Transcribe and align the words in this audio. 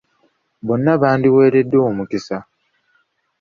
Bonna 0.67 0.91
bandiweereddwa 1.01 1.79
omukisa. 1.89 2.37